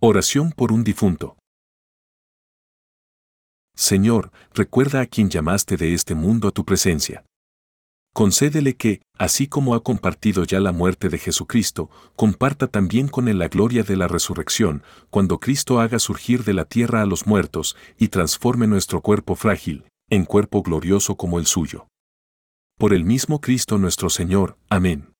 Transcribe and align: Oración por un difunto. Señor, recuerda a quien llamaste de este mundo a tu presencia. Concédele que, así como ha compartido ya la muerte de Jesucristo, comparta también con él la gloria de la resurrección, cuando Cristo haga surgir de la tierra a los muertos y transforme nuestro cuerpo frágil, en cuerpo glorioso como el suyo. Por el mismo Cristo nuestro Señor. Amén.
Oración 0.00 0.52
por 0.52 0.70
un 0.70 0.84
difunto. 0.84 1.36
Señor, 3.74 4.30
recuerda 4.54 5.00
a 5.00 5.06
quien 5.06 5.28
llamaste 5.28 5.76
de 5.76 5.92
este 5.92 6.14
mundo 6.14 6.46
a 6.46 6.50
tu 6.52 6.64
presencia. 6.64 7.24
Concédele 8.14 8.76
que, 8.76 9.02
así 9.14 9.48
como 9.48 9.74
ha 9.74 9.82
compartido 9.82 10.44
ya 10.44 10.60
la 10.60 10.70
muerte 10.70 11.08
de 11.08 11.18
Jesucristo, 11.18 11.90
comparta 12.14 12.68
también 12.68 13.08
con 13.08 13.26
él 13.26 13.40
la 13.40 13.48
gloria 13.48 13.82
de 13.82 13.96
la 13.96 14.06
resurrección, 14.06 14.84
cuando 15.10 15.40
Cristo 15.40 15.80
haga 15.80 15.98
surgir 15.98 16.44
de 16.44 16.54
la 16.54 16.64
tierra 16.64 17.02
a 17.02 17.06
los 17.06 17.26
muertos 17.26 17.76
y 17.98 18.06
transforme 18.06 18.68
nuestro 18.68 19.00
cuerpo 19.00 19.34
frágil, 19.34 19.84
en 20.10 20.26
cuerpo 20.26 20.62
glorioso 20.62 21.16
como 21.16 21.40
el 21.40 21.46
suyo. 21.46 21.88
Por 22.78 22.94
el 22.94 23.04
mismo 23.04 23.40
Cristo 23.40 23.78
nuestro 23.78 24.10
Señor. 24.10 24.58
Amén. 24.70 25.12